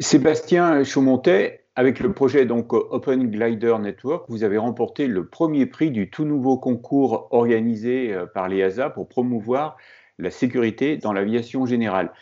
[0.00, 5.90] Sébastien Chaumontet, avec le projet donc Open Glider Network, vous avez remporté le premier prix
[5.90, 9.76] du tout nouveau concours organisé euh, par l'EASA pour promouvoir
[10.18, 12.12] la sécurité dans l'aviation générale.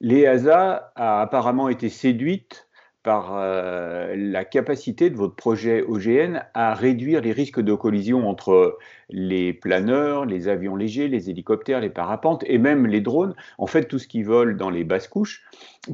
[0.00, 2.68] L'EASA a apparemment été séduite
[3.02, 8.78] par euh, la capacité de votre projet OGN à réduire les risques de collision entre
[9.10, 13.84] les planeurs, les avions légers, les hélicoptères, les parapentes et même les drones, en fait
[13.84, 15.42] tout ce qui vole dans les basses couches.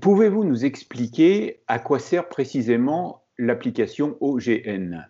[0.01, 5.07] Pouvez-vous nous expliquer à quoi sert précisément l'application OGN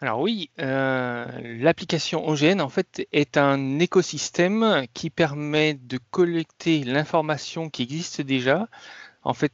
[0.00, 1.24] alors oui, euh,
[1.60, 8.68] l'application OGN en fait est un écosystème qui permet de collecter l'information qui existe déjà
[9.24, 9.52] en fait,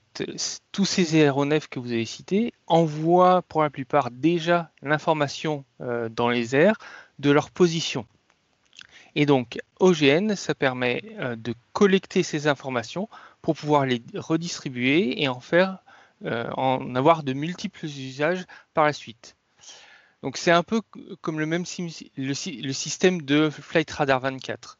[0.72, 6.28] tous ces aéronefs que vous avez cités envoient pour la plupart déjà l'information euh, dans
[6.28, 6.76] les airs
[7.20, 8.04] de leur position.
[9.14, 13.08] Et donc, OGN, ça permet euh, de collecter ces informations
[13.42, 15.78] pour pouvoir les redistribuer et en faire,
[16.24, 19.36] euh, en avoir de multiples usages par la suite.
[20.22, 20.82] Donc, c'est un peu
[21.20, 21.64] comme le même
[22.16, 24.78] le, système de Flight Radar 24.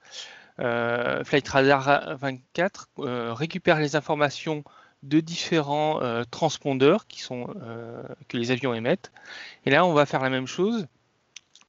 [1.24, 2.90] Flight Radar 24
[3.32, 4.62] récupère les informations
[5.02, 9.12] de différents euh, transpondeurs euh, que les avions émettent.
[9.64, 10.86] Et là, on va faire la même chose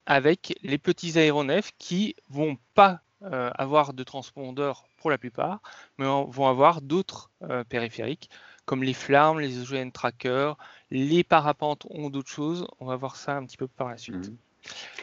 [0.06, 5.60] avec les petits aéronefs qui vont pas euh, avoir de transpondeurs pour la plupart,
[5.98, 7.30] mais vont avoir d'autres
[7.68, 8.30] périphériques
[8.64, 10.56] comme les flammes, les OGN trackers,
[10.90, 12.66] les parapentes ont d'autres choses.
[12.78, 14.30] On va voir ça un petit peu par la suite.
[14.30, 14.36] Mmh.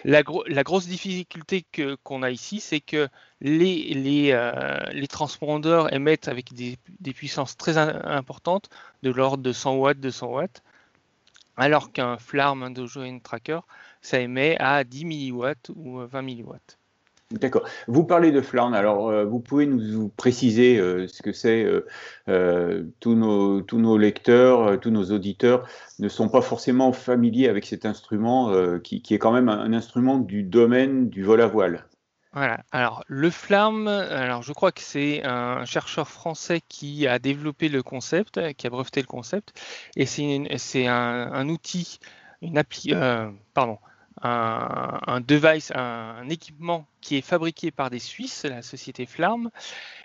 [0.06, 1.66] La, grosse difficulté
[2.04, 3.10] qu'on a ici, c'est que
[3.42, 6.78] les, euh, transpondeurs émettent avec des,
[7.14, 8.70] puissances très importantes,
[9.04, 10.64] de l'ordre de 100 watts, 200 watts,
[11.58, 13.60] alors qu'un FLARM, un Dojo Tracker,
[14.02, 16.79] ça émet à 10 milliwatts ou 20 milliwatts.
[17.32, 17.68] D'accord.
[17.88, 21.64] Vous parlez de Flarn, alors euh, vous pouvez nous préciser euh, ce que c'est
[22.28, 25.68] euh, tous, nos, lecteurs, tous nos auditeurs
[26.00, 30.42] ne sont pas forcément familiers avec cet instrument qui, est quand même un, instrument du
[30.42, 31.86] domaine du vol à voile.
[32.34, 37.70] Voilà, alors le FLARM, alors je crois que c'est un chercheur français qui a développé
[37.70, 39.54] le concept, qui a breveté le concept,
[39.96, 42.00] et c'est un, un, outil,
[42.42, 42.94] une appli,
[43.54, 43.78] pardon,
[44.22, 49.50] un, device, un, équipement qui est fabriqué par des Suisses, la société Flarm,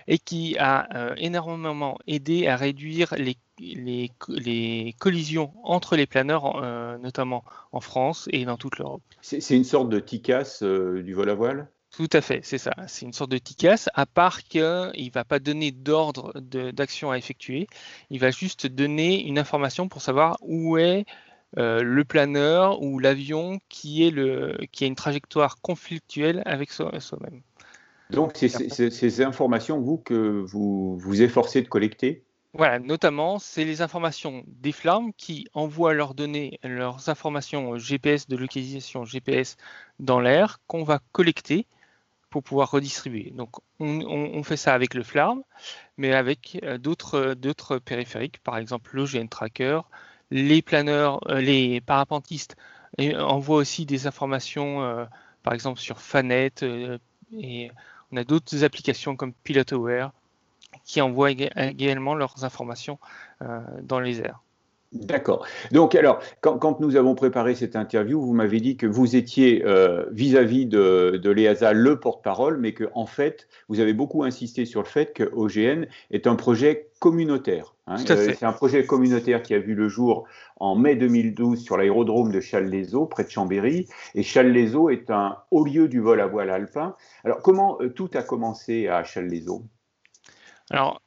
[0.06, 6.98] et qui a euh, énormément aidé à réduire les, les, collisions entre les planeurs, euh,
[6.98, 9.02] notamment en France et dans toute l'Europe.
[9.22, 11.68] C'est une sorte de TICAS euh, du vol à voile?
[11.96, 12.74] Tout à fait, c'est ça.
[12.88, 17.18] C'est une sorte de TICAS, à part qu'il ne va pas donner d'ordre d'action à
[17.18, 17.68] effectuer.
[18.10, 21.04] Il va juste donner une information pour savoir où est
[21.58, 27.42] euh, le planeur ou l'avion qui, est le, qui a une trajectoire conflictuelle avec soi-même.
[28.10, 28.48] Donc, c'est
[28.90, 32.24] ces informations, vous, que vous vous efforcez de collecter?
[32.52, 38.36] Voilà, notamment, c'est les informations des flammes qui envoient leurs données, leurs informations GPS de
[38.36, 39.56] localisation GPS
[39.98, 41.66] dans l'air qu'on va collecter
[42.30, 43.30] pour pouvoir redistribuer.
[43.30, 45.42] Donc, on, fait ça avec le flarm,
[45.96, 49.80] mais avec euh, d'autres périphériques, par exemple l'OGN Tracker,
[50.30, 52.56] les planeurs, euh, les parapentistes
[52.98, 55.04] envoient aussi des informations, euh,
[55.42, 56.98] par exemple sur Fanet, euh,
[57.36, 57.70] et
[58.12, 60.12] on a d'autres applications comme PilotAware
[60.84, 62.98] qui envoient également leurs informations
[63.82, 64.42] dans les airs.
[64.92, 65.46] D'accord.
[65.70, 69.64] Donc, alors, quand, nous avons préparé cette interview, vous m'avez dit que vous étiez
[70.10, 74.82] vis-à-vis de, de l'EASA le porte-parole, mais que en fait, vous avez beaucoup insisté sur
[74.82, 77.73] le fait que OGN est un projet communautaire.
[77.86, 77.96] Hein.
[78.06, 82.40] C'est un projet communautaire qui a vu le jour en mai 2012 sur l'aérodrome de
[82.40, 83.88] Challes-les-Eaux, près de Chambéry.
[84.14, 86.96] Et Challes-les-Eaux est un haut lieu du vol à voile alpin.
[87.24, 89.64] Alors, comment euh, tout a commencé à Challes-les-Eaux
[90.70, 91.02] Alors,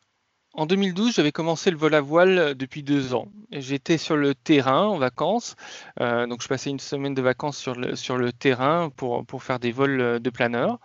[0.57, 3.27] en 2012, j'avais commencé le vol à voile euh, depuis deux ans.
[3.51, 5.55] J'étais sur le terrain en vacances,
[6.01, 9.43] euh, donc je passais une semaine de vacances sur le, sur le terrain pour, pour
[9.43, 10.79] faire des vols euh, de planeur.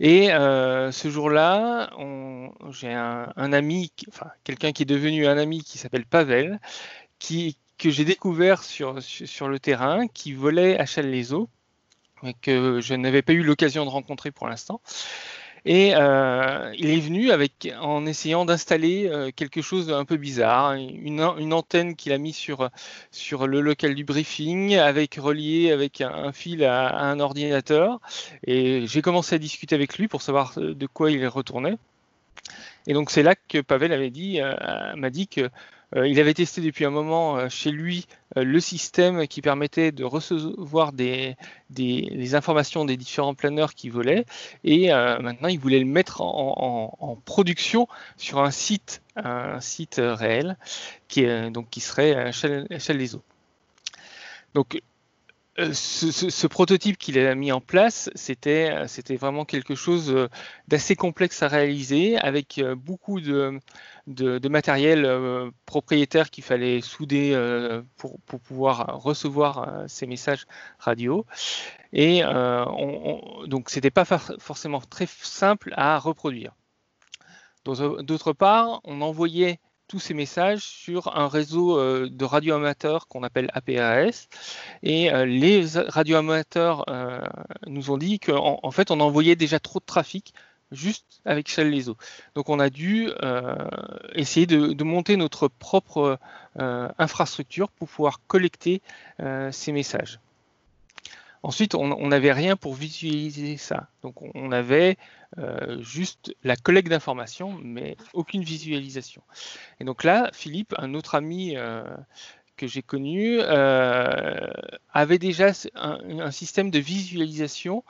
[0.00, 1.90] Et ce jour-là,
[2.70, 6.60] j'ai un, ami, enfin quelqu'un qui est devenu un ami qui s'appelle Pavel,
[7.78, 11.48] que j'ai découvert sur, le terrain, qui volait à Châles-les-Eaux,
[12.22, 14.80] mais que je n'avais pas eu l'occasion de rencontrer pour l'instant.
[15.70, 17.30] Et euh, il est venu
[17.78, 22.32] en essayant d'installer euh, quelque chose d'un peu bizarre, une, une antenne qu'il a mis
[22.32, 22.70] sur,
[23.46, 28.00] le local du briefing, avec relié avec un, fil à, un ordinateur.
[28.46, 31.76] Et j'ai commencé à discuter avec lui pour savoir euh, de quoi il retournait.
[32.86, 34.40] Et donc c'est là que Pavel dit,
[34.96, 35.50] m'a dit que
[35.96, 38.06] il avait testé depuis un moment euh, chez lui
[38.36, 41.36] euh, le système qui permettait de recevoir des,
[41.70, 44.24] les informations des différents planeurs qui volaient
[44.64, 50.56] et maintenant il voulait le mettre en, production sur un site, un site réel
[51.08, 52.30] qui, donc, qui serait
[53.14, 53.22] eaux.
[54.54, 54.80] Donc
[55.58, 58.70] euh, ce, prototype qu'il a mis en place, c'était,
[59.16, 60.28] vraiment quelque chose euh,
[60.68, 63.58] d'assez complexe à réaliser, avec euh, beaucoup de,
[64.48, 67.36] matériel propriétaire qu'il fallait souder
[67.96, 70.46] pour, pouvoir recevoir ces messages
[70.78, 71.26] radio.
[71.92, 76.52] Et on, donc, c'était pas forcément très simple à reproduire.
[77.64, 83.50] D'autre part, on envoyait tous ces messages sur un réseau euh, de radioamateurs qu'on appelle
[83.54, 84.28] APAS.
[84.82, 87.20] Et euh, les radioamateurs euh,
[87.66, 90.34] nous ont dit qu'en en fait, on envoyait déjà trop de trafic
[90.70, 91.86] juste avec Shell les.
[92.34, 93.08] Donc on a dû
[94.12, 96.18] essayer de, monter notre propre
[96.58, 98.82] infrastructure pour pouvoir collecter
[99.50, 100.20] ces messages.
[101.42, 103.88] Ensuite, on n'avait rien pour visualiser ça.
[104.02, 104.96] Donc, on avait
[105.36, 109.22] euh, juste la collecte d'informations, mais aucune visualisation.
[109.78, 111.84] Et donc là, Philippe, un autre ami euh,
[112.56, 114.50] que j'ai connu, euh,
[114.92, 117.84] avait déjà un, système de visualisation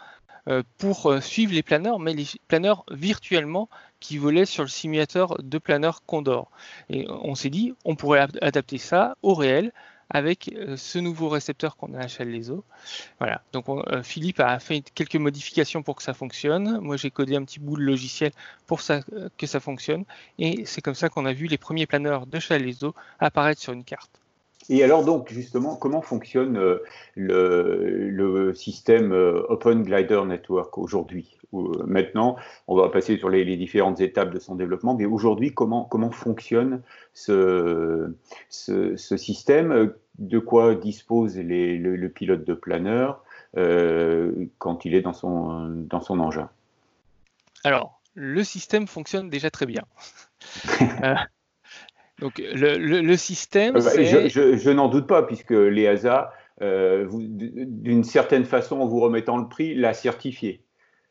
[0.79, 3.69] pour suivre les planeurs, mais les planeurs virtuellement
[4.01, 6.51] qui volaient sur le simulateur de planeurs Condor.
[6.89, 9.75] Et on s'est dit, on pourrait adapter ça au réel
[10.10, 12.64] avec euh, ce nouveau récepteur qu'on a à eaux.
[13.19, 13.43] Voilà.
[13.52, 16.78] Donc euh, Philippe a fait quelques modifications pour que ça fonctionne.
[16.81, 18.32] Moi j'ai codé un petit bout de logiciel
[18.66, 20.05] pour euh, que ça fonctionne.
[20.38, 22.38] Et c'est comme ça qu'on a vu les premiers planeurs de
[22.84, 24.20] eaux apparaître sur une carte.
[24.69, 26.78] Et alors donc justement, comment fonctionne
[27.14, 31.38] le, système Open Glider Network aujourd'hui?
[31.52, 36.10] Maintenant, on va passer sur les, différentes étapes de son développement, mais aujourd'hui, comment, comment
[36.10, 36.82] fonctionne
[37.14, 38.12] ce,
[38.50, 39.94] ce, système?
[40.19, 43.22] De quoi dispose le, pilote de planeur
[43.56, 46.50] euh, quand il est dans son, dans son engin?
[47.64, 49.84] Alors, le système fonctionne déjà très bien.
[52.20, 53.76] Euh, donc, le, système.
[53.76, 53.91] Euh, bah,
[54.29, 59.94] je, n'en doute pas, puisque l'EASA, d'une certaine façon, en vous remettant le prix, l'a
[59.94, 60.62] certifié.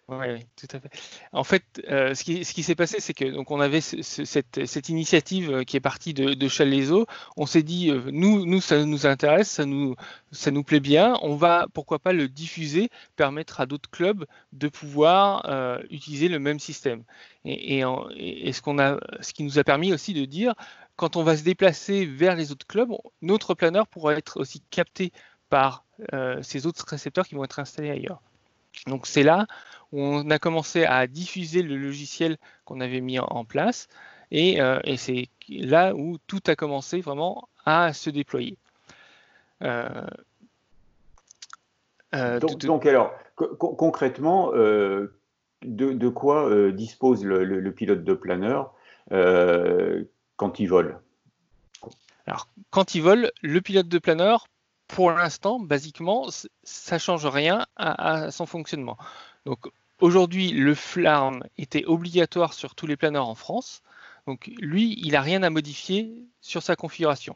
[0.09, 0.89] Oui, tout à fait.
[1.33, 4.65] En fait, euh, ce qui, ce qui s'est passé, c'est que donc on avait cette,
[4.65, 7.06] cette, initiative euh, qui est partie de, de Chalezo.
[7.36, 9.95] On s'est dit, euh, nous, nous, ça nous intéresse, ça nous,
[10.31, 11.18] ça nous plaît bien.
[11.24, 15.45] On va, pourquoi pas, le diffuser, permettre à d'autres clubs de pouvoir
[15.89, 17.04] utiliser le même système.
[17.44, 20.54] Et, et, ce qu'on a, ce qui nous a permis aussi de dire,
[20.97, 22.91] quand on va se déplacer vers les autres clubs,
[23.21, 25.13] notre planeur pourra être aussi capté
[25.49, 25.85] par
[26.41, 28.21] ces autres récepteurs qui vont être installés ailleurs.
[28.85, 29.47] Donc c'est là
[29.91, 33.88] on a commencé à diffuser le logiciel qu'on avait mis en place
[34.33, 38.57] euh, et, c'est là où tout a commencé vraiment à se déployer.
[39.63, 39.88] Euh,
[42.13, 48.73] euh, donc, alors, concrètement, de, quoi dispose le, pilote de planeur?
[50.38, 51.00] Quand il vole
[52.25, 54.48] Alors, quand il vole, le pilote de planeur,
[54.88, 56.30] pour l'instant, basiquement,
[56.63, 58.98] ça change rien à son fonctionnement.
[59.45, 59.68] Donc
[60.00, 63.81] aujourd'hui, le FLARM était obligatoire sur tous les planeurs en France.
[64.28, 67.36] Donc lui, il n'a rien à modifier sur sa configuration.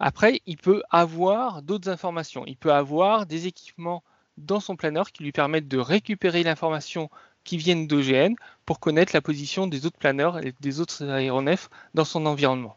[0.00, 2.44] Après, il peut avoir d'autres informations.
[2.46, 4.02] Il peut avoir des équipements
[4.36, 7.10] dans son planeur qui lui permettent de récupérer l'information
[7.44, 8.34] qui viennent d'OGN
[8.66, 12.76] pour connaître la position des autres planeurs et des autres aéronefs dans son environnement.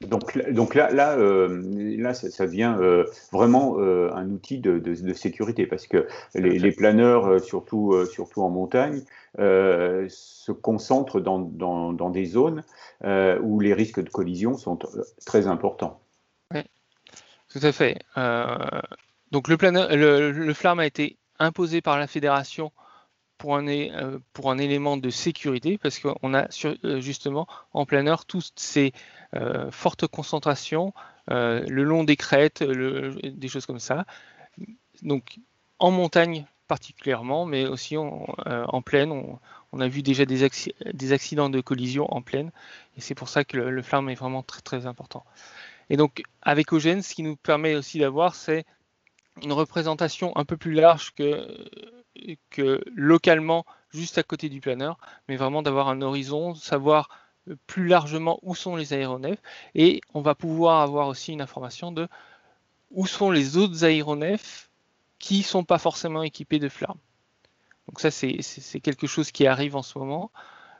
[0.00, 5.12] Donc, donc là, là, euh, là ça, devient euh, vraiment euh, un outil de, de,
[5.12, 9.02] sécurité parce que les, planeurs, surtout, surtout en montagne,
[9.36, 12.62] se concentrent dans, dans, dans des zones
[13.04, 14.78] où les risques de collision sont
[15.26, 16.00] très importants.
[16.54, 16.60] Oui,
[17.48, 17.98] tout à fait.
[19.32, 22.70] donc le, planeur, le, le FLARM a été imposé par la fédération
[23.38, 23.64] pour un,
[24.32, 26.48] pour un élément de sécurité parce qu'on a
[27.00, 28.92] justement en planeur toutes ces
[29.34, 30.92] euh, forte concentration
[31.30, 34.06] euh, le long des crêtes, des choses comme ça.
[35.02, 35.38] Donc
[35.78, 39.38] en montagne particulièrement, mais aussi en, euh, plaine.
[39.72, 40.42] On, a vu déjà des,
[41.12, 42.50] accidents de collision en plaine,
[42.96, 45.24] et c'est pour ça que le, flamme est vraiment très très important.
[45.90, 48.64] Et donc avec Ogen, ce qui nous permet aussi d'avoir, c'est
[49.42, 51.46] une représentation un peu plus large que,
[52.50, 54.98] que localement, juste à côté du planeur,
[55.28, 57.08] mais vraiment d'avoir un horizon, savoir
[57.66, 59.40] plus largement où sont les aéronefs
[59.74, 62.08] et on va pouvoir avoir aussi une information de
[62.90, 64.70] où sont les autres aéronefs
[65.18, 66.98] qui ne sont pas forcément équipés de flammes.
[67.86, 70.30] Donc ça, c'est quelque chose qui arrive en ce moment.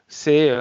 [0.07, 0.51] c'est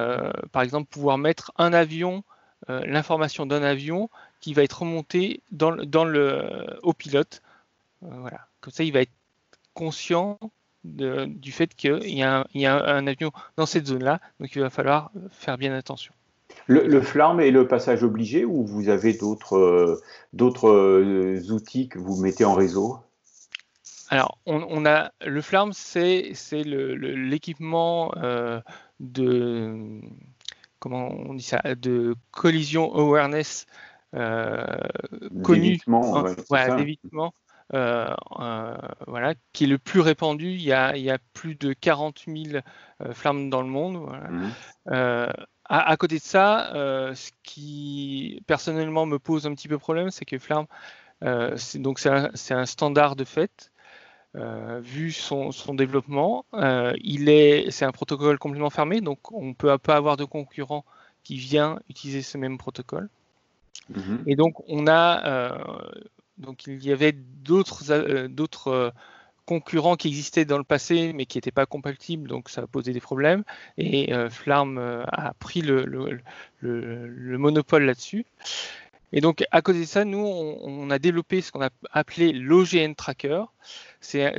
[0.52, 2.24] par exemple pouvoir mettre un avion,
[2.68, 7.42] l'information d'un avion qui va être remontée dans, dans le, au pilote.
[8.00, 8.46] voilà.
[8.60, 9.12] Comme ça, il va être
[9.74, 10.38] conscient
[10.88, 15.58] du fait qu'il y, a un avion dans cette zone-là, donc il va falloir faire
[15.58, 16.12] bien attention.
[16.66, 20.02] Le, le, FLARM est le passage obligé ou vous avez d'autres euh,
[20.64, 22.98] euh, outils que vous mettez en réseau?
[24.10, 26.32] Alors, on, a le FLARM, c'est
[26.64, 28.60] l'équipement euh,
[29.00, 30.00] de
[30.78, 33.66] comment on dit ça, de collision awareness
[34.12, 35.78] connu,
[36.76, 37.32] d'évitement,
[37.70, 40.52] voilà, qui est le plus répandu.
[40.52, 42.60] Il y a, il y a plus de 40 000
[43.12, 43.96] flammes dans le monde.
[43.96, 44.28] Voilà.
[44.28, 45.32] Mmh.
[45.70, 50.24] À, côté de ça, euh, ce qui personnellement me pose un petit peu problème, c'est
[50.24, 50.66] que Flarm,
[51.22, 52.08] euh, donc c'est
[52.54, 53.70] un, standard de fait.
[54.34, 56.46] Euh, vu son, développement,
[57.02, 60.86] il est, c'est un protocole complètement fermé, donc on ne peut pas avoir de concurrent
[61.22, 63.10] qui vient utiliser ce même protocole.
[63.90, 64.22] Mhm.
[64.26, 65.52] Et donc on a,
[66.38, 68.92] donc il y avait d'autres, d'autres
[69.48, 72.92] concurrents qui existaient dans le passé mais qui n'étaient pas compatibles, donc ça a posé
[72.92, 73.44] des problèmes.
[73.78, 75.86] Et euh, Flarm euh, a pris le,
[76.60, 78.26] le, monopole là-dessus.
[79.12, 82.92] Et donc à côté de ça, nous, on, a développé ce qu'on a appelé l'OGN
[82.94, 83.44] Tracker.
[84.00, 84.34] C'est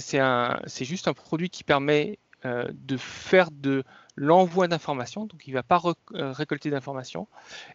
[0.82, 3.84] juste un produit qui permet euh, de faire de
[4.20, 5.82] l'envoi d'informations, donc il ne va pas
[6.14, 7.28] euh, récolter d'informations,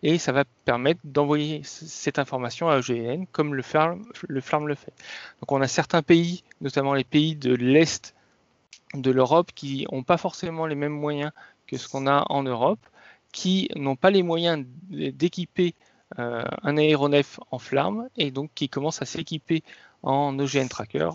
[0.03, 4.93] et ça va permettre d'envoyer cette information à OGN comme le FLARM le, le fait.
[5.41, 8.15] Donc on a certains pays, notamment les pays de l'Est
[8.93, 11.33] de l'Europe, qui n'ont pas forcément les mêmes moyens
[11.67, 12.81] que ce qu'on a en Europe,
[13.33, 15.75] qui n'ont pas les moyens d'équiper
[16.19, 19.65] euh, un aéronef en flamme et donc qui commencent à s'équiper
[20.05, 21.11] en OGN Tracker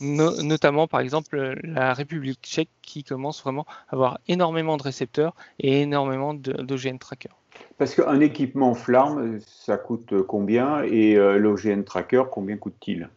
[0.00, 5.82] notamment par exemple la République tchèque qui commence vraiment à avoir énormément de récepteurs et
[5.82, 7.30] énormément d'OGN tracker.
[7.78, 13.08] Parce qu'un équipement Flarm, ça coûte combien et euh, l'OGN tracker, combien coûte-t-il?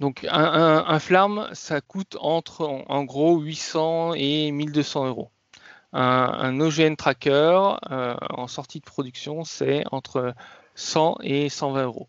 [0.00, 5.30] Donc un, Flarm, ça coûte entre en, gros 800 et 1200 euros.
[5.92, 10.34] Un, OGN tracker euh, en sortie de production, c'est entre
[10.74, 12.08] 100 et 120 euros.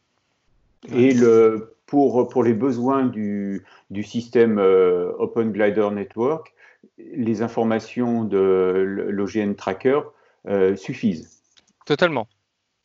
[0.91, 6.53] Et le, pour, pour les besoins du, du système euh, Open Glider Network,
[6.99, 10.01] les informations de l'OGN Tracker
[10.47, 11.41] euh, suffisent.
[11.87, 12.27] Totalement.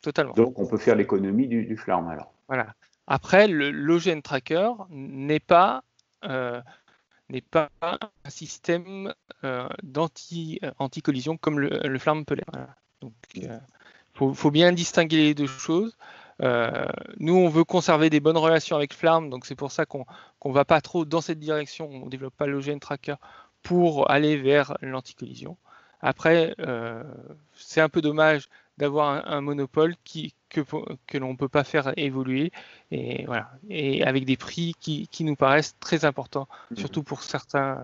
[0.01, 0.33] Totalement.
[0.33, 2.33] Donc on peut faire l'économie du, du FLARM alors.
[2.47, 2.73] Voilà.
[3.05, 5.83] Après, l'OGN Tracker n'est pas,
[6.23, 6.59] euh,
[7.29, 9.13] n'est pas un système
[9.83, 12.57] d'anti-collision comme le, le, FLARM peut l'être.
[13.01, 13.51] Donc il
[14.15, 15.95] faut, faut, bien distinguer les deux choses.
[16.41, 16.85] Euh,
[17.19, 20.05] nous, on veut conserver des bonnes relations avec Flarm, donc c'est pour ça qu'on
[20.43, 21.89] ne va pas trop dans cette direction.
[21.91, 23.15] On ne développe pas l'OGN Tracker
[23.63, 25.57] pour aller vers l'anticollision.
[26.01, 27.03] Après, euh,
[27.55, 30.59] c'est un peu dommage d'avoir un, monopole qui, que,
[31.07, 32.51] que l'on ne peut pas faire évoluer
[32.91, 36.77] et, voilà, et avec des prix qui, qui nous paraissent très importants, mhm.
[36.77, 37.81] surtout pour certains,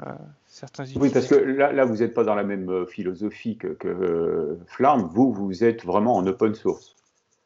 [0.48, 3.68] certains Oui, parce que là, là vous n'êtes pas dans la même euh, philosophie que,
[3.68, 6.98] que Flarm, vous, vous êtes vraiment en open source.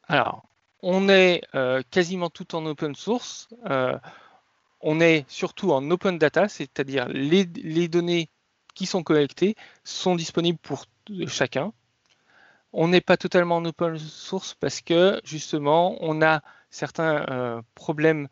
[0.07, 0.43] Alors,
[0.87, 3.49] on est euh, quasiment tout en open source.
[3.71, 3.97] Euh,
[4.81, 7.45] on est surtout en open data, c'est-à-dire les,
[7.87, 8.29] données
[8.75, 10.85] qui sont collectées sont disponibles pour
[11.25, 11.73] chacun.
[12.71, 18.27] On n'est pas totalement en open source parce que justement, on a certains euh, problèmes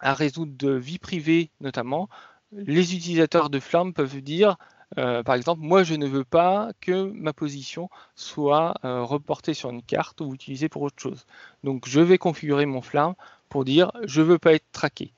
[0.00, 2.08] à résoudre de vie privée notamment.
[2.50, 4.56] Les utilisateurs de Flamme peuvent dire
[4.96, 9.70] euh, par exemple, moi, je ne veux pas que ma position soit euh, reportée sur
[9.70, 11.26] une carte ou utilisée pour autre chose.
[11.62, 13.14] Donc, je vais configurer mon flamme
[13.48, 15.12] pour dire je ne veux pas être traqué.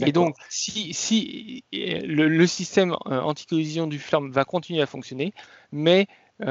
[0.00, 5.34] Et donc, si, le, système euh, anti-collision du flamme va continuer à fonctionner,
[5.72, 6.06] mais
[6.40, 6.44] on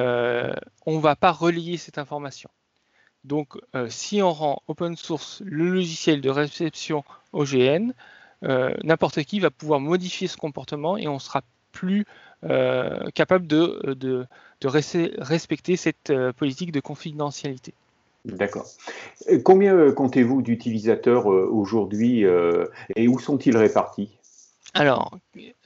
[0.96, 2.50] ne va pas relier cette information.
[3.24, 3.58] Donc,
[3.88, 7.94] si on rend open source le logiciel de réception OGN,
[8.42, 12.06] n'importe qui va pouvoir modifier ce comportement et on sera plus
[12.44, 14.26] euh, capable de, de,
[14.68, 17.74] respecter cette euh, politique de confidentialité.
[18.26, 18.66] D'accord.
[19.44, 22.26] Combien comptez-vous d'utilisateurs euh, aujourd'hui
[22.96, 24.18] et où sont-ils répartis?
[24.74, 25.18] Alors,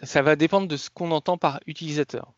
[0.01, 2.31] ça va dépendre de ce qu'on entend par utilisateur.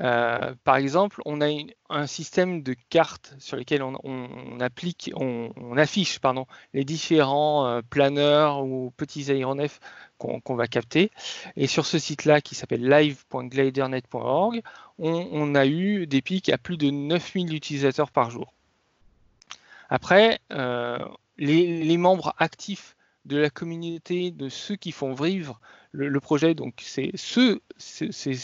[0.00, 1.48] Euh, par exemple, on a
[1.90, 6.20] un système de cartes sur lesquelles on, applique, on, affiche
[6.72, 9.80] les différents euh, planeurs ou petits aéronefs
[10.18, 11.10] qu'on va capter.
[11.56, 14.62] Et sur ce site-là qui s'appelle live.glidernet.org,
[14.98, 18.52] on, a eu des pics à plus de 9000 utilisateurs par jour.
[19.88, 20.98] Après, euh,
[21.38, 25.60] les, membres actifs de la communauté, de ceux qui font vivre
[25.92, 28.34] le, projet, donc c'est ceux, c'est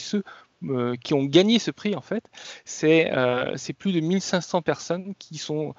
[0.62, 2.24] ceux qui ont gagné ce prix en fait,
[2.64, 3.10] c'est
[3.78, 5.74] plus de 1500 personnes qui sont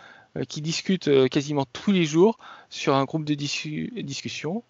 [0.50, 2.38] qui discutent quasiment tous les jours
[2.70, 4.64] sur un groupe de discussion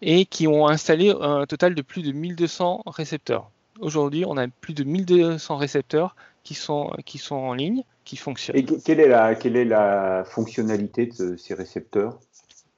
[0.00, 3.50] et qui ont installé un total de plus de 1200 récepteurs.
[3.80, 6.90] Aujourd'hui, on a plus de 1200 récepteurs qui sont,
[7.30, 8.56] en ligne, qui fonctionnent.
[8.56, 12.18] Et quelle est la fonctionnalité de ces récepteurs?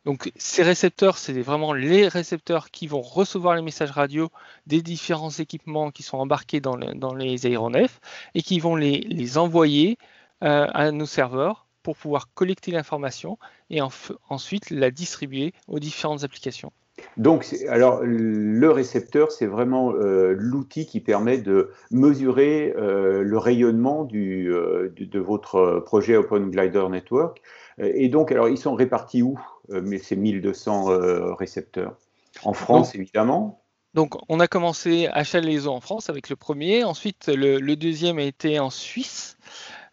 [0.07, 4.31] Donc ces récepteurs, c'est vraiment les récepteurs qui vont recevoir les messages radio
[4.67, 8.01] des différents équipements qui sont embarqués dans, les aéronefs
[8.35, 9.99] et qui vont les, envoyer
[10.43, 13.39] euh, à nos serveurs pour pouvoir collecter l'information
[13.69, 13.81] et
[14.29, 16.73] ensuite la distribuer aux différentes applications.
[17.17, 24.09] Donc, alors, le récepteur, c'est vraiment euh, l'outil qui permet de mesurer euh, le rayonnement
[24.15, 27.43] euh, de, votre projet Open Glider Network.
[27.79, 29.39] Et donc, alors, ils sont répartis où,
[29.71, 31.97] mais ces 1200 récepteurs
[32.45, 33.63] En France, évidemment.
[33.95, 36.85] Donc, on a commencé à Chalaison en France avec le premier.
[36.85, 39.37] Ensuite, le deuxième a été en Suisse.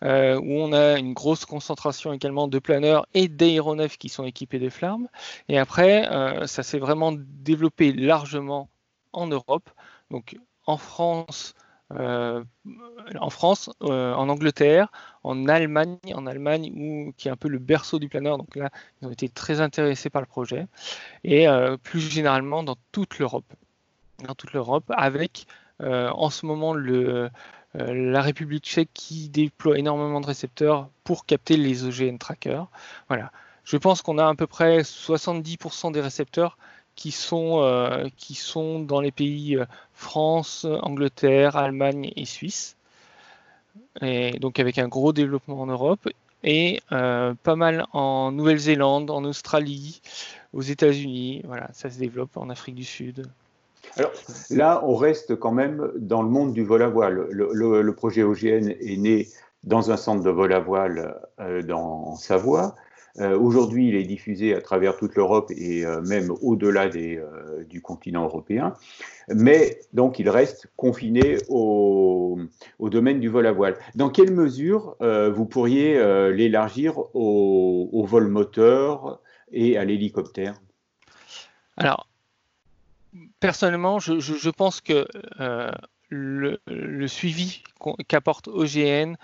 [0.03, 4.59] Euh, où on a une grosse concentration également de planeurs et d'aéronefs qui sont équipés
[4.59, 5.07] de flammes.
[5.49, 8.69] Et après, euh, ça s'est vraiment développé largement
[9.11, 9.71] en Europe.
[10.11, 11.55] Donc en France,
[11.93, 12.43] euh,
[13.19, 14.91] en France, en Angleterre,
[15.23, 18.37] en Allemagne, en Allemagne où, qui est un peu le berceau du planeur.
[18.37, 18.69] Donc là,
[19.01, 20.67] ils ont été très intéressés par le projet.
[21.23, 21.47] Et
[21.83, 23.53] plus généralement dans toute l'Europe.
[24.25, 25.45] Dans toute l'Europe, avec
[25.79, 26.75] en ce moment
[27.75, 32.67] euh, la République tchèque qui déploie énormément de récepteurs pour capter les OGN trackers.
[33.07, 33.31] Voilà.
[33.63, 36.57] Je pense qu'on a à peu près 70% des récepteurs
[36.97, 42.75] qui sont, euh, qui sont dans les pays euh, France, Angleterre, Allemagne et Suisse.
[44.01, 46.09] Et donc avec un gros développement en Europe
[46.43, 50.01] et pas mal en Nouvelle-Zélande, en Australie,
[50.53, 51.41] aux États-Unis.
[51.45, 53.27] Voilà, ça se développe en Afrique du Sud.
[53.95, 54.11] Alors
[54.49, 57.27] là, on reste quand même dans le monde du vol à voile.
[57.31, 59.27] Le, projet OGN est né
[59.63, 62.75] dans un centre de vol à voile euh, dans, en Savoie.
[63.19, 68.25] Euh, aujourd'hui, il est diffusé à travers toute l'Europe et euh, même au-delà du continent
[68.25, 68.73] européen.
[69.29, 72.39] Mais donc, il reste confiné au,
[72.79, 73.77] domaine du vol à voile.
[73.95, 75.93] Dans quelle mesure vous pourriez
[76.31, 79.19] l'élargir au, vol moteur
[79.51, 80.55] et à l'hélicoptère?
[81.75, 82.07] Alors,
[83.39, 85.07] personnellement, je, pense que
[85.39, 85.71] euh,
[86.09, 87.63] le, suivi
[88.07, 89.15] qu'apporte OGN,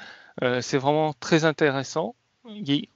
[0.44, 2.16] euh, c'est vraiment très intéressant.
[2.46, 2.88] Il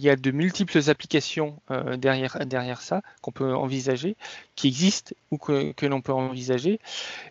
[0.00, 4.16] y, a, de multiples applications euh, derrière, ça qu'on peut envisager,
[4.54, 6.80] qui existent ou que, l'on peut envisager.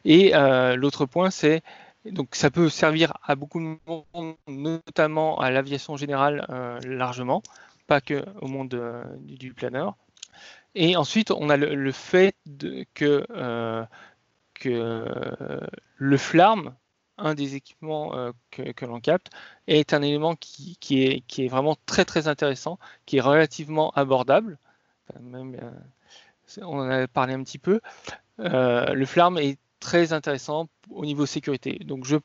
[0.04, 0.34] Et
[0.76, 1.64] l'autre point, c'est
[2.06, 6.46] donc ça peut servir à beaucoup de monde, notamment à l'aviation générale
[6.86, 7.42] largement,
[7.88, 8.80] pas que au monde
[9.22, 9.96] du planeur.
[10.76, 12.36] Et ensuite, on a le, fait
[12.94, 13.86] que, euh,
[14.54, 15.62] que
[15.96, 16.76] le FLARM,
[17.18, 19.30] un des équipements euh, que, l'on capte,
[19.68, 24.58] est un élément qui, est, vraiment très intéressant, qui est relativement abordable.
[25.16, 25.72] Euh,
[26.62, 27.80] on en a parlé un petit peu.
[28.38, 31.80] le FLARM est très intéressant au niveau sécurité.
[31.86, 32.16] Donc je,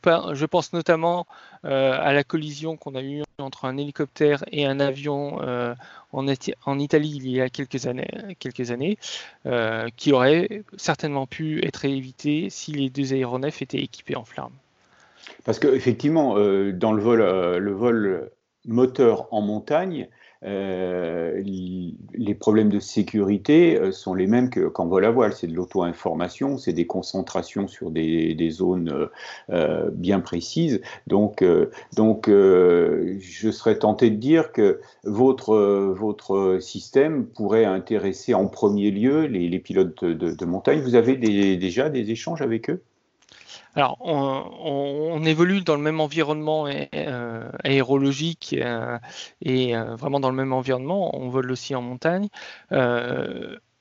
[0.46, 1.26] pense notamment
[1.66, 5.74] euh, à la collision qu'on a eue entre un hélicoptère et un avion euh,
[6.12, 8.96] en, Italie il y a quelques années,
[9.44, 14.57] euh, qui aurait certainement pu être évité si les deux aéronefs étaient équipés en flammes.
[15.45, 17.21] Parce qu'effectivement, dans le vol,
[17.59, 18.31] le vol
[18.66, 20.09] moteur en montagne,
[20.43, 21.43] euh,
[22.14, 25.35] les problèmes de sécurité euh, sont les mêmes qu'en vol à voile.
[25.35, 29.09] C'est de l'auto-information, c'est des concentrations sur des, zones
[29.51, 30.81] euh, bien précises.
[31.07, 31.45] Donc,
[31.95, 35.57] donc je serais tenté de dire que votre,
[35.93, 40.81] votre système pourrait intéresser en premier lieu les, pilotes de, montagne.
[40.81, 42.83] Vous avez déjà des échanges avec eux?
[43.76, 48.98] Alors, on, évolue dans le même environnement euh, aérologique euh,
[49.42, 51.16] et euh, vraiment dans le même environnement.
[51.16, 52.28] On vole aussi en montagne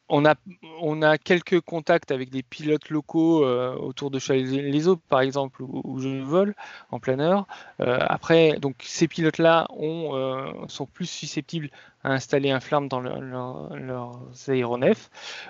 [0.10, 0.36] on a,
[0.82, 5.62] on a quelques contacts avec des pilotes locaux euh, autour de les eaux par exemple,
[5.62, 6.56] où, je vole
[6.92, 7.46] en planeur.
[7.80, 11.70] Euh, après, donc ces pilotes-là euh, sont plus susceptibles
[12.04, 15.10] à installer un flamme dans leurs aéronefs.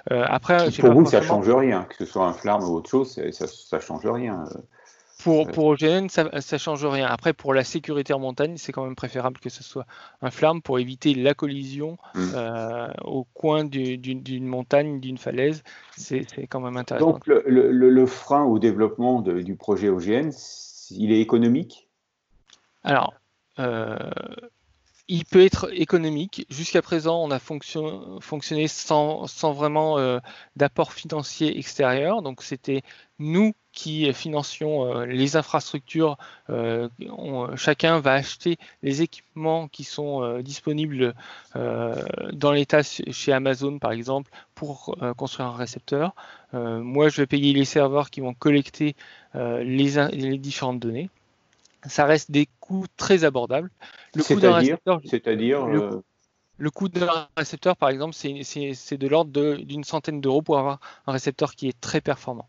[0.10, 3.19] après, pour vous, ça ne change rien, que ce soit un flamme ou autre chose,
[3.32, 4.45] ça ne change rien.
[5.22, 7.06] Pour, pour OGN, ça ne change rien.
[7.08, 9.86] Après, pour la sécurité en montagne, c'est quand même préférable que ce soit
[10.22, 12.32] un flamme pour éviter la collision mm.
[12.36, 15.64] euh, au coin d'une montagne, d'une falaise.
[15.98, 17.12] C'est quand même intéressant.
[17.12, 20.32] Donc, le, le, frein au développement du projet OGN,
[20.92, 21.90] il est économique?
[22.84, 23.14] Alors,
[23.60, 23.98] euh,
[25.10, 26.46] il peut être économique.
[26.50, 30.20] Jusqu'à présent, on a fonctionné sans, sans vraiment euh,
[30.56, 32.22] d'apport financier extérieur.
[32.22, 32.84] Donc, c'était
[33.18, 36.18] nous qui financions les infrastructures,
[37.56, 41.13] chacun va acheter les équipements qui sont disponibles
[41.56, 46.13] dans l'État chez Amazon, par exemple, pour construire un récepteur.
[46.54, 48.96] moi, je vais payer les serveurs qui vont collecter
[49.34, 51.10] les différentes données
[51.86, 53.70] ça reste des coûts très abordables.
[54.15, 56.02] Le coût d'un récepteur, c'est-à-dire le,
[56.62, 61.12] euh, coût d'un récepteur, par exemple, c'est de l'ordre d'une centaine d'euros pour avoir un
[61.12, 62.48] récepteur qui est très performant.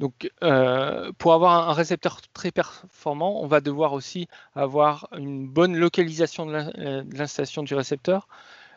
[0.00, 5.76] Donc, euh, pour avoir un récepteur très performant, on va devoir aussi avoir une bonne
[5.76, 8.28] localisation de euh, l'installation du récepteur,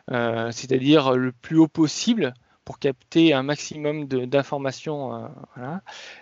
[0.09, 2.33] c'est-à-dire le plus haut possible
[2.65, 5.29] pour capter un maximum d'informations.
[5.57, 5.77] Euh,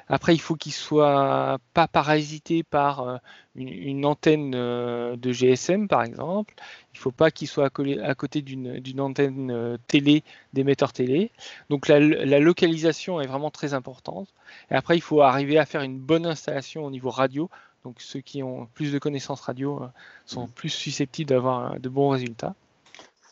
[0.09, 3.17] Après, il faut qu'il soit pas parasité par euh,
[3.55, 6.53] une, antenne euh, de GSM, par exemple.
[6.93, 7.71] Il ne faut pas qu'il soit
[8.03, 11.31] à côté d'une antenne télé, d'émetteur télé.
[11.69, 14.27] Donc la, localisation est vraiment très importante.
[14.69, 17.49] Et après, il faut arriver à faire une bonne installation au niveau radio.
[17.85, 19.81] Donc ceux qui ont plus de connaissances radio
[20.25, 22.53] sont plus susceptibles d'avoir de bons résultats.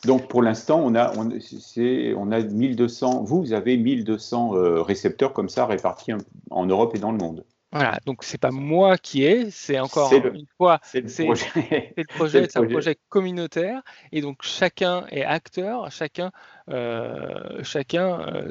[0.04, 5.48] Donc pour l'instant, on a, on, on, a 1200, vous avez 1200 euh, récepteurs comme
[5.48, 6.12] ça répartis
[6.50, 7.44] en Europe et dans le monde.
[7.72, 12.04] Voilà, donc c'est pas moi qui ai, c'est encore une fois, c'est le projet, le
[12.04, 13.80] projet c'est un projet communautaire,
[14.12, 16.32] et donc chacun est acteur, chacun,
[16.68, 18.50] euh, chacun euh,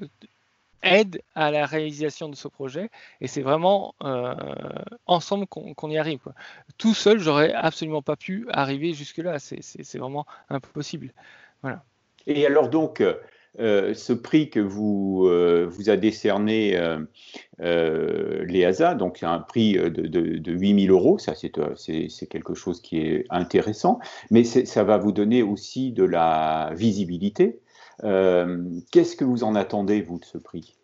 [0.84, 2.90] aide à la réalisation de ce projet,
[3.20, 3.96] et c'est vraiment
[5.06, 6.20] ensemble qu'on y arrive.
[6.78, 11.14] Tout seul, j'aurais absolument pas pu arriver jusque là, c'est vraiment impossible.
[11.62, 11.84] Voilà.
[12.28, 13.02] Et alors donc,
[13.60, 16.78] euh, ce prix que vous, euh, vous a décerné
[17.60, 23.26] euh, l'EASA, donc un prix de, de, 8000 euros, ça c'est quelque chose qui est
[23.30, 27.60] intéressant, mais ça va vous donner aussi de la visibilité.
[28.00, 30.76] Qu'est-ce que vous en attendez, vous, de ce prix?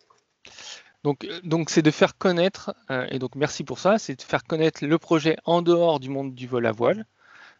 [1.04, 2.74] Donc, donc c'est de faire connaître,
[3.10, 6.34] et donc merci pour ça, c'est de faire connaître le projet en dehors du monde
[6.34, 7.06] du vol à voile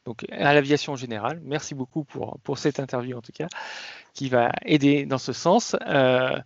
[0.09, 1.39] donc à l'aviation générale.
[1.45, 3.49] Merci beaucoup pour, pour cette interview en tout cas,
[4.15, 5.77] qui va aider dans ce sens.
[5.87, 6.39] Euh,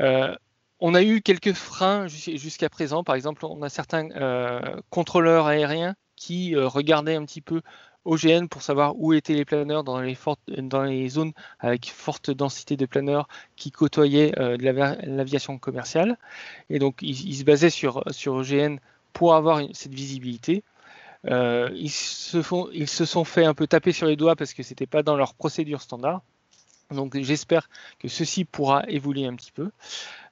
[0.00, 0.34] euh,
[0.80, 3.04] on a eu quelques freins jusqu'à présent.
[3.04, 7.62] Par exemple, on a certains euh, contrôleurs aériens qui regardaient un petit peu
[8.06, 13.28] OGN pour savoir où étaient les planeurs dans les, zones avec forte densité de planeurs
[13.56, 16.16] qui côtoyaient l'aviation commerciale.
[16.70, 18.78] Et donc, ils, se basaient sur, OGN
[19.12, 20.62] pour avoir cette visibilité.
[21.26, 22.42] Euh, ils, se
[23.04, 25.80] sont fait un peu taper sur les doigts parce que c'était pas dans leur procédure
[25.80, 26.22] standard.
[26.90, 29.70] Donc j'espère que ceci pourra évoluer un petit peu.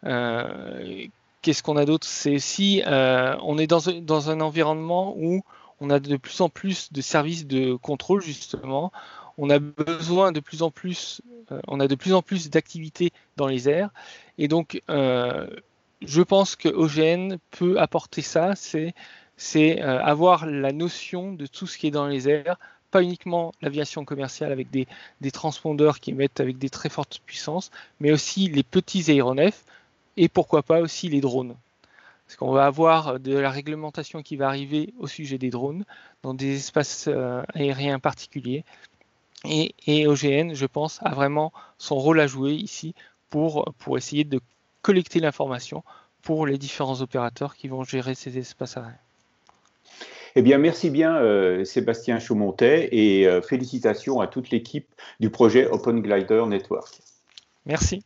[0.04, 1.06] Euh,
[1.42, 2.06] qu'est-ce qu'on a d'autre?
[2.06, 5.42] C'est si euh, on est dans, un environnement où
[5.84, 8.92] on a de plus en plus de services de contrôle justement.
[9.36, 11.20] On a besoin de plus en plus,
[11.66, 13.90] on a de plus en plus d'activités dans les airs,
[14.38, 14.80] et donc
[16.06, 18.54] je pense que OGN peut apporter ça.
[18.56, 22.58] C'est euh, avoir la notion de tout ce qui est dans les airs,
[22.90, 24.86] pas uniquement l'aviation commerciale avec des,
[25.32, 27.70] transpondeurs qui émettent avec des très fortes puissances,
[28.00, 29.64] mais aussi les petits aéronefs
[30.16, 31.56] et pourquoi pas aussi les drones.
[32.26, 35.84] Parce qu'on va avoir de la réglementation qui va arriver au sujet des drones
[36.22, 38.64] dans des espaces euh, aériens particuliers.
[39.44, 42.94] Et, et, OGN, je pense, a vraiment son rôle à jouer ici
[43.28, 44.40] pour, pour essayer de
[44.80, 45.84] collecter l'information
[46.22, 48.98] pour les différents opérateurs qui vont gérer ces espaces aériens.
[50.36, 54.88] Eh bien, merci bien euh, Sébastien Chaumontet et euh, félicitations à toute l'équipe
[55.20, 56.98] du projet Open Glider Network.
[57.66, 58.02] Merci.